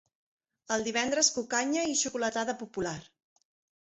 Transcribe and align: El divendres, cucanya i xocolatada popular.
El 0.75 0.85
divendres, 0.87 1.29
cucanya 1.35 1.83
i 1.91 1.95
xocolatada 2.01 2.57
popular. 2.63 2.99